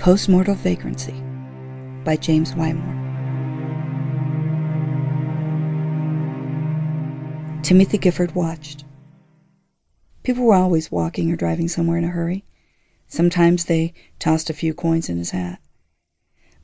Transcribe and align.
Postmortal 0.00 0.56
Vagrancy 0.56 1.22
by 2.04 2.16
James 2.16 2.54
Wymore. 2.54 2.96
Timothy 7.62 7.98
Gifford 7.98 8.34
watched. 8.34 8.86
People 10.22 10.44
were 10.44 10.54
always 10.54 10.90
walking 10.90 11.30
or 11.30 11.36
driving 11.36 11.68
somewhere 11.68 11.98
in 11.98 12.04
a 12.04 12.08
hurry. 12.08 12.46
Sometimes 13.08 13.66
they 13.66 13.92
tossed 14.18 14.48
a 14.48 14.54
few 14.54 14.72
coins 14.72 15.10
in 15.10 15.18
his 15.18 15.32
hat. 15.32 15.60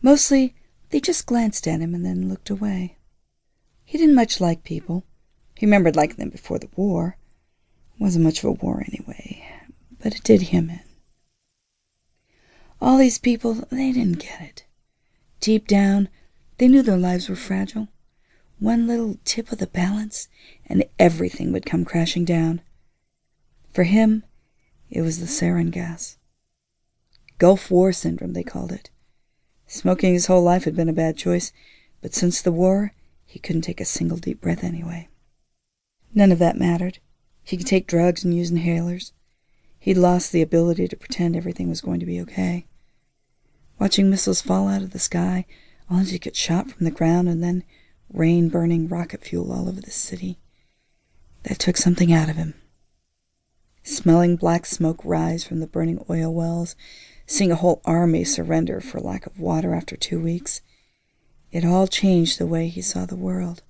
Mostly, 0.00 0.54
they 0.88 0.98
just 0.98 1.26
glanced 1.26 1.68
at 1.68 1.80
him 1.80 1.94
and 1.94 2.06
then 2.06 2.30
looked 2.30 2.48
away. 2.48 2.96
He 3.84 3.98
didn't 3.98 4.14
much 4.14 4.40
like 4.40 4.64
people. 4.64 5.04
He 5.54 5.66
remembered 5.66 5.94
liking 5.94 6.16
them 6.16 6.30
before 6.30 6.58
the 6.58 6.70
war. 6.74 7.18
It 7.96 8.00
wasn't 8.00 8.24
much 8.24 8.38
of 8.38 8.44
a 8.46 8.52
war 8.52 8.82
anyway, 8.88 9.44
but 10.02 10.14
it 10.16 10.24
did 10.24 10.40
him 10.40 10.70
in. 10.70 10.85
All 12.80 12.98
these 12.98 13.18
people, 13.18 13.54
they 13.70 13.92
didn't 13.92 14.18
get 14.18 14.40
it. 14.40 14.64
Deep 15.40 15.66
down, 15.66 16.08
they 16.58 16.68
knew 16.68 16.82
their 16.82 16.96
lives 16.96 17.28
were 17.28 17.36
fragile. 17.36 17.88
One 18.58 18.86
little 18.86 19.18
tip 19.24 19.52
of 19.52 19.58
the 19.58 19.66
balance, 19.66 20.28
and 20.66 20.84
everything 20.98 21.52
would 21.52 21.66
come 21.66 21.84
crashing 21.84 22.24
down. 22.24 22.62
For 23.72 23.84
him, 23.84 24.24
it 24.90 25.02
was 25.02 25.20
the 25.20 25.26
sarin 25.26 25.70
gas. 25.70 26.16
Gulf 27.38 27.70
War 27.70 27.92
Syndrome, 27.92 28.32
they 28.32 28.42
called 28.42 28.72
it. 28.72 28.90
Smoking 29.66 30.14
his 30.14 30.26
whole 30.26 30.42
life 30.42 30.64
had 30.64 30.76
been 30.76 30.88
a 30.88 30.94
bad 30.94 31.16
choice, 31.16 31.52
but 32.00 32.14
since 32.14 32.40
the 32.40 32.52
war, 32.52 32.92
he 33.26 33.38
couldn't 33.38 33.62
take 33.62 33.80
a 33.80 33.84
single 33.84 34.16
deep 34.16 34.40
breath 34.40 34.64
anyway. 34.64 35.08
None 36.14 36.32
of 36.32 36.38
that 36.38 36.56
mattered. 36.56 36.98
He 37.42 37.56
could 37.56 37.66
take 37.66 37.86
drugs 37.86 38.24
and 38.24 38.34
use 38.34 38.50
inhalers. 38.50 39.12
He'd 39.86 39.96
lost 39.96 40.32
the 40.32 40.42
ability 40.42 40.88
to 40.88 40.96
pretend 40.96 41.36
everything 41.36 41.68
was 41.68 41.80
going 41.80 42.00
to 42.00 42.06
be 42.06 42.20
okay. 42.22 42.66
Watching 43.78 44.10
missiles 44.10 44.42
fall 44.42 44.66
out 44.66 44.82
of 44.82 44.90
the 44.90 44.98
sky, 44.98 45.46
only 45.88 46.06
to 46.06 46.18
get 46.18 46.34
shot 46.34 46.72
from 46.72 46.84
the 46.84 46.90
ground, 46.90 47.28
and 47.28 47.40
then 47.40 47.62
rain 48.12 48.48
burning 48.48 48.88
rocket 48.88 49.22
fuel 49.22 49.52
all 49.52 49.68
over 49.68 49.80
the 49.80 49.92
city. 49.92 50.40
That 51.44 51.60
took 51.60 51.76
something 51.76 52.12
out 52.12 52.28
of 52.28 52.34
him. 52.34 52.54
Smelling 53.84 54.34
black 54.34 54.66
smoke 54.66 55.00
rise 55.04 55.44
from 55.44 55.60
the 55.60 55.68
burning 55.68 56.04
oil 56.10 56.34
wells, 56.34 56.74
seeing 57.24 57.52
a 57.52 57.54
whole 57.54 57.80
army 57.84 58.24
surrender 58.24 58.80
for 58.80 58.98
lack 58.98 59.24
of 59.24 59.38
water 59.38 59.72
after 59.72 59.94
two 59.94 60.18
weeks, 60.18 60.62
it 61.52 61.64
all 61.64 61.86
changed 61.86 62.40
the 62.40 62.46
way 62.48 62.66
he 62.66 62.82
saw 62.82 63.06
the 63.06 63.14
world. 63.14 63.62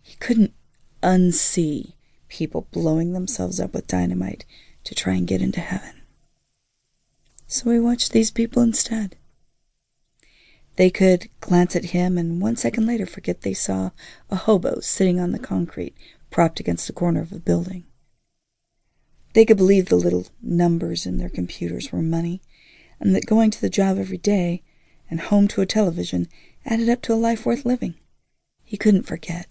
He 0.00 0.14
couldn't 0.14 0.54
unsee 1.02 1.94
people 2.28 2.68
blowing 2.70 3.14
themselves 3.14 3.58
up 3.58 3.74
with 3.74 3.88
dynamite 3.88 4.44
to 4.84 4.94
try 4.94 5.14
and 5.14 5.26
get 5.26 5.42
into 5.42 5.60
heaven. 5.60 6.02
So 7.46 7.70
he 7.70 7.78
watched 7.78 8.12
these 8.12 8.30
people 8.30 8.62
instead. 8.62 9.16
They 10.76 10.90
could 10.90 11.28
glance 11.40 11.76
at 11.76 11.86
him 11.86 12.18
and 12.18 12.40
one 12.40 12.56
second 12.56 12.86
later 12.86 13.06
forget 13.06 13.42
they 13.42 13.54
saw 13.54 13.90
a 14.30 14.36
hobo 14.36 14.80
sitting 14.80 15.20
on 15.20 15.32
the 15.32 15.38
concrete 15.38 15.94
propped 16.30 16.58
against 16.58 16.86
the 16.86 16.92
corner 16.92 17.20
of 17.20 17.32
a 17.32 17.38
building. 17.38 17.84
They 19.34 19.44
could 19.44 19.56
believe 19.56 19.88
the 19.88 19.96
little 19.96 20.28
numbers 20.40 21.06
in 21.06 21.18
their 21.18 21.28
computers 21.28 21.90
were 21.90 22.02
money, 22.02 22.40
and 23.00 23.14
that 23.14 23.26
going 23.26 23.50
to 23.50 23.60
the 23.60 23.68
job 23.68 23.98
every 23.98 24.18
day 24.18 24.62
and 25.10 25.20
home 25.20 25.48
to 25.48 25.60
a 25.60 25.66
television 25.66 26.28
added 26.64 26.88
up 26.88 27.02
to 27.02 27.12
a 27.12 27.16
life 27.16 27.44
worth 27.44 27.66
living. 27.66 27.94
He 28.62 28.76
couldn't 28.76 29.02
forget, 29.02 29.48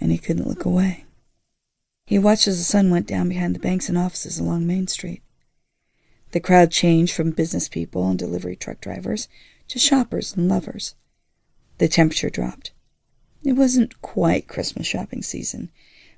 and 0.00 0.12
he 0.12 0.18
couldn't 0.18 0.46
look 0.46 0.64
away. 0.64 1.05
He 2.06 2.20
watched 2.20 2.46
as 2.46 2.58
the 2.58 2.64
sun 2.64 2.90
went 2.90 3.08
down 3.08 3.28
behind 3.28 3.54
the 3.54 3.60
banks 3.60 3.88
and 3.88 3.98
offices 3.98 4.38
along 4.38 4.64
Main 4.64 4.86
Street. 4.86 5.22
The 6.30 6.40
crowd 6.40 6.70
changed 6.70 7.12
from 7.12 7.32
business 7.32 7.68
people 7.68 8.08
and 8.08 8.18
delivery 8.18 8.54
truck 8.54 8.80
drivers 8.80 9.26
to 9.68 9.80
shoppers 9.80 10.36
and 10.36 10.48
lovers. 10.48 10.94
The 11.78 11.88
temperature 11.88 12.30
dropped. 12.30 12.70
It 13.42 13.54
wasn't 13.54 14.00
quite 14.02 14.46
Christmas 14.46 14.86
shopping 14.86 15.22
season, 15.22 15.70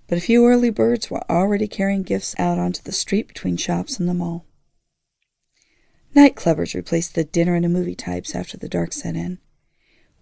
but 0.06 0.18
a 0.18 0.22
few 0.22 0.46
early 0.46 0.70
birds 0.70 1.10
were 1.10 1.22
already 1.30 1.66
carrying 1.66 2.02
gifts 2.02 2.34
out 2.38 2.58
onto 2.58 2.82
the 2.82 2.92
street 2.92 3.26
between 3.26 3.56
shops 3.56 3.98
and 3.98 4.08
the 4.08 4.14
mall. 4.14 4.44
Nightclubbers 6.14 6.74
replaced 6.74 7.14
the 7.14 7.24
dinner 7.24 7.54
and 7.54 7.64
a 7.64 7.68
movie 7.68 7.94
types 7.94 8.34
after 8.34 8.58
the 8.58 8.68
dark 8.68 8.92
set 8.92 9.16
in. 9.16 9.38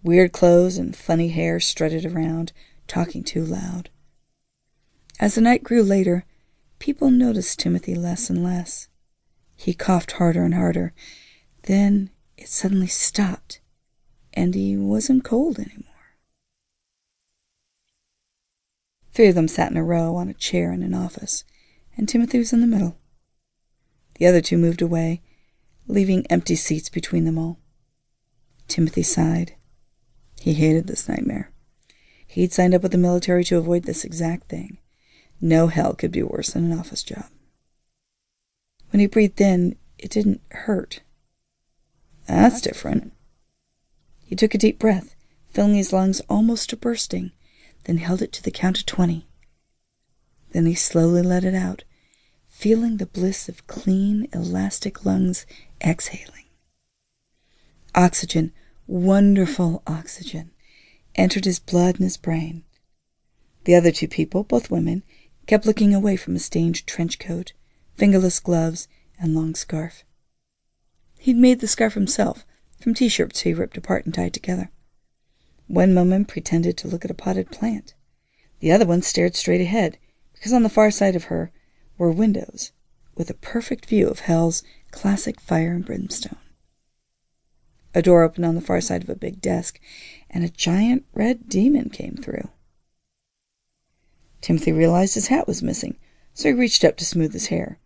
Weird 0.01 0.31
clothes 0.31 0.77
and 0.77 0.95
funny 0.95 1.29
hair 1.29 1.59
strutted 1.59 2.05
around, 2.05 2.53
talking 2.87 3.23
too 3.23 3.43
loud. 3.43 3.89
As 5.19 5.35
the 5.35 5.41
night 5.41 5.63
grew 5.63 5.81
later, 5.81 6.25
people 6.77 7.09
noticed 7.09 7.59
Timothy 7.59 7.95
less 7.95 8.29
and 8.29 8.43
less. 8.43 8.87
He 9.55 9.73
coughed 9.73 10.13
harder 10.13 10.43
and 10.43 10.53
harder. 10.53 10.93
Then 11.63 12.11
it 12.37 12.49
suddenly 12.49 12.87
stopped, 12.87 13.59
and 14.33 14.53
he 14.53 14.77
wasn't 14.77 15.23
cold 15.23 15.57
anymore. 15.57 15.83
Three 19.11 19.27
of 19.27 19.35
them 19.35 19.47
sat 19.47 19.71
in 19.71 19.77
a 19.77 19.83
row 19.83 20.15
on 20.15 20.29
a 20.29 20.35
chair 20.35 20.71
in 20.71 20.83
an 20.83 20.93
office, 20.93 21.43
and 21.97 22.07
Timothy 22.07 22.37
was 22.37 22.53
in 22.53 22.61
the 22.61 22.67
middle. 22.67 22.99
The 24.19 24.27
other 24.27 24.41
two 24.41 24.57
moved 24.57 24.83
away, 24.83 25.23
leaving 25.87 26.27
empty 26.27 26.55
seats 26.55 26.89
between 26.89 27.25
them 27.25 27.39
all. 27.39 27.57
Timothy 28.67 29.01
sighed. 29.01 29.55
He 30.39 30.53
hated 30.53 30.85
this 30.85 31.09
nightmare. 31.09 31.51
He'd 32.27 32.53
signed 32.53 32.75
up 32.75 32.83
with 32.83 32.91
the 32.91 32.99
military 32.99 33.43
to 33.45 33.57
avoid 33.57 33.83
this 33.83 34.03
exact 34.05 34.49
thing. 34.49 34.77
No 35.39 35.67
hell 35.67 35.93
could 35.93 36.11
be 36.11 36.23
worse 36.23 36.51
than 36.51 36.71
an 36.71 36.79
office 36.79 37.03
job. 37.03 37.25
When 38.91 38.99
he 38.99 39.07
breathed 39.07 39.39
in, 39.41 39.75
it 39.97 40.11
didn't 40.11 40.41
hurt. 40.51 41.01
That's 42.27 42.61
different. 42.61 43.13
He 44.25 44.35
took 44.35 44.53
a 44.53 44.57
deep 44.57 44.79
breath, 44.79 45.15
filling 45.49 45.75
his 45.75 45.93
lungs 45.93 46.21
almost 46.29 46.69
to 46.69 46.77
bursting, 46.77 47.31
then 47.85 47.97
held 47.97 48.21
it 48.21 48.33
to 48.33 48.43
the 48.43 48.51
count 48.51 48.79
of 48.79 48.85
twenty. 48.85 49.27
Then 50.51 50.65
he 50.65 50.75
slowly 50.75 51.21
let 51.21 51.43
it 51.43 51.55
out, 51.55 51.83
feeling 52.47 52.97
the 52.97 53.05
bliss 53.05 53.47
of 53.47 53.67
clean, 53.67 54.27
elastic 54.33 55.05
lungs 55.05 55.45
exhaling. 55.81 56.45
Oxygen, 57.95 58.51
wonderful 58.87 59.83
oxygen, 59.87 60.51
entered 61.15 61.45
his 61.45 61.59
blood 61.59 61.95
and 61.95 62.03
his 62.03 62.17
brain. 62.17 62.63
The 63.65 63.75
other 63.75 63.91
two 63.91 64.07
people, 64.07 64.43
both 64.43 64.71
women, 64.71 65.03
kept 65.47 65.65
looking 65.65 65.93
away 65.93 66.15
from 66.15 66.35
a 66.35 66.39
stained 66.39 66.85
trench 66.85 67.17
coat, 67.17 67.53
fingerless 67.95 68.39
gloves, 68.39 68.87
and 69.19 69.33
long 69.33 69.55
scarf. 69.55 70.03
He'd 71.17 71.37
made 71.37 71.61
the 71.61 71.67
scarf 71.67 71.93
himself, 71.93 72.45
from 72.79 72.93
t 72.93 73.09
shirts 73.09 73.41
he 73.41 73.53
ripped 73.53 73.77
apart 73.77 74.05
and 74.05 74.13
tied 74.13 74.33
together. 74.33 74.69
One 75.67 75.95
woman 75.95 76.25
pretended 76.25 76.77
to 76.77 76.87
look 76.87 77.03
at 77.03 77.11
a 77.11 77.15
potted 77.15 77.49
plant. 77.49 77.95
The 78.59 78.71
other 78.71 78.85
one 78.85 79.01
stared 79.01 79.35
straight 79.35 79.61
ahead, 79.61 79.97
because 80.33 80.53
on 80.53 80.63
the 80.63 80.69
far 80.69 80.91
side 80.91 81.15
of 81.15 81.25
her 81.25 81.51
were 81.97 82.11
windows, 82.11 82.71
with 83.15 83.29
a 83.29 83.33
perfect 83.33 83.87
view 83.87 84.07
of 84.07 84.19
hell's 84.19 84.63
classic 84.91 85.41
fire 85.41 85.71
and 85.71 85.85
brimstone. 85.85 86.37
A 87.95 88.01
door 88.01 88.23
opened 88.23 88.45
on 88.45 88.55
the 88.55 88.61
far 88.61 88.79
side 88.79 89.01
of 89.01 89.09
a 89.09 89.15
big 89.15 89.41
desk, 89.41 89.79
and 90.29 90.43
a 90.43 90.49
giant 90.49 91.05
red 91.13 91.49
demon 91.49 91.89
came 91.89 92.15
through. 92.15 92.49
Timothy 94.47 94.71
realized 94.71 95.15
his 95.15 95.27
hat 95.27 95.45
was 95.45 95.61
missing, 95.61 95.97
so 96.33 96.47
he 96.47 96.53
reached 96.53 96.85
up 96.85 96.95
to 96.95 97.03
smooth 97.03 97.33
his 97.33 97.47
hair. 97.47 97.79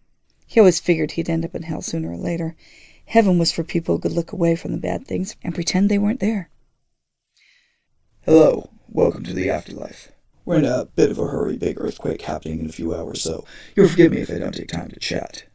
He 0.46 0.60
always 0.60 0.80
figured 0.80 1.14
he'd 1.14 1.28
end 1.28 1.44
up 1.44 1.56
in 1.56 1.64
hell 1.64 1.82
sooner 1.82 2.12
or 2.12 2.18
later. 2.18 2.56
Heaven 3.06 3.40
was 3.40 3.52
for 3.52 3.64
people 3.64 3.96
who 3.96 4.02
could 4.02 4.12
look 4.12 4.32
away 4.32 4.56
from 4.56 4.72
the 4.72 4.78
bad 4.78 5.08
things 5.08 5.36
and 5.44 5.56
pretend 5.56 5.90
they 5.90 5.98
weren't 5.98 6.20
there. 6.20 6.52
Hello, 8.26 8.70
welcome 8.88 9.24
to 9.24 9.34
the 9.34 9.50
afterlife. 9.50 10.12
We're 10.46 10.60
in 10.60 10.66
a 10.66 10.86
bit 10.86 11.10
of 11.10 11.18
a 11.18 11.26
hurry, 11.26 11.58
big 11.58 11.82
earthquake 11.82 12.22
happening 12.22 12.60
in 12.60 12.70
a 12.70 12.72
few 12.72 12.94
hours, 12.94 13.24
so 13.24 13.44
you'll 13.76 13.90
forgive 13.90 14.12
me 14.12 14.20
if 14.22 14.30
I 14.30 14.38
don't 14.38 14.54
take 14.54 14.68
time 14.68 14.90
to 14.90 15.00
chat. 15.00 15.46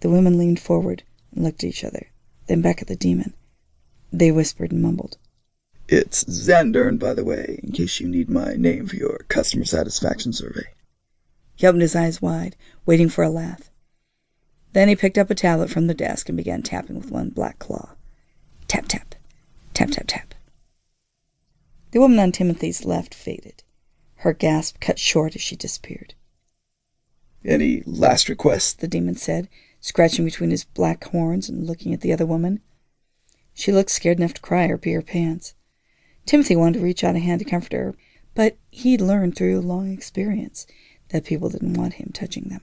The 0.00 0.08
women 0.08 0.38
leaned 0.38 0.60
forward 0.60 1.02
and 1.34 1.44
looked 1.44 1.62
at 1.62 1.68
each 1.68 1.84
other, 1.84 2.06
then 2.46 2.62
back 2.62 2.80
at 2.80 2.88
the 2.88 2.96
demon. 2.96 3.34
They 4.10 4.32
whispered 4.32 4.72
and 4.72 4.80
mumbled. 4.80 5.18
It's 5.92 6.22
Zandern, 6.22 7.00
by 7.00 7.14
the 7.14 7.24
way, 7.24 7.58
in 7.64 7.72
case 7.72 7.98
you 7.98 8.06
need 8.06 8.30
my 8.30 8.54
name 8.54 8.86
for 8.86 8.94
your 8.94 9.24
customer 9.26 9.64
satisfaction 9.64 10.32
survey. 10.32 10.68
He 11.56 11.66
opened 11.66 11.82
his 11.82 11.96
eyes 11.96 12.22
wide, 12.22 12.54
waiting 12.86 13.08
for 13.08 13.24
a 13.24 13.28
laugh. 13.28 13.72
Then 14.72 14.88
he 14.88 14.94
picked 14.94 15.18
up 15.18 15.30
a 15.30 15.34
tablet 15.34 15.68
from 15.68 15.88
the 15.88 15.94
desk 15.94 16.28
and 16.28 16.36
began 16.36 16.62
tapping 16.62 16.94
with 16.94 17.10
one 17.10 17.30
black 17.30 17.58
claw. 17.58 17.96
Tap, 18.68 18.86
tap, 18.86 19.16
tap, 19.74 19.90
tap, 19.90 20.04
tap. 20.06 20.32
The 21.90 21.98
woman 21.98 22.20
on 22.20 22.30
Timothy's 22.30 22.84
left 22.84 23.12
faded. 23.12 23.64
Her 24.18 24.32
gasp 24.32 24.78
cut 24.78 25.00
short 25.00 25.34
as 25.34 25.42
she 25.42 25.56
disappeared. 25.56 26.14
Any 27.44 27.82
last 27.84 28.28
requests? 28.28 28.74
The 28.74 28.86
demon 28.86 29.16
said, 29.16 29.48
scratching 29.80 30.24
between 30.24 30.50
his 30.50 30.62
black 30.62 31.02
horns 31.06 31.48
and 31.48 31.66
looking 31.66 31.92
at 31.92 32.00
the 32.00 32.12
other 32.12 32.26
woman. 32.26 32.60
She 33.54 33.72
looked 33.72 33.90
scared 33.90 34.18
enough 34.18 34.34
to 34.34 34.40
cry 34.40 34.66
or 34.68 34.78
pee 34.78 34.92
her 34.92 35.02
pants. 35.02 35.54
Timothy 36.26 36.56
wanted 36.56 36.78
to 36.78 36.84
reach 36.84 37.02
out 37.02 37.16
a 37.16 37.18
hand 37.18 37.40
to 37.40 37.44
comfort 37.44 37.72
her, 37.72 37.94
but 38.34 38.56
he'd 38.70 39.00
learned 39.00 39.36
through 39.36 39.60
long 39.60 39.92
experience 39.92 40.66
that 41.08 41.24
people 41.24 41.48
didn't 41.48 41.74
want 41.74 41.94
him 41.94 42.10
touching 42.12 42.44
them. 42.44 42.60